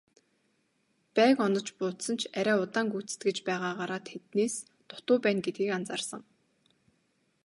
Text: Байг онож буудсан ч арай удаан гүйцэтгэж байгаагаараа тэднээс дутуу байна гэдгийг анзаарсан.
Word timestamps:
Байг 1.15 1.37
онож 1.45 1.67
буудсан 1.77 2.15
ч 2.21 2.21
арай 2.39 2.57
удаан 2.63 2.87
гүйцэтгэж 2.93 3.37
байгаагаараа 3.47 4.01
тэднээс 4.09 4.55
дутуу 4.89 5.17
байна 5.23 5.41
гэдгийг 5.45 5.71
анзаарсан. 5.77 6.21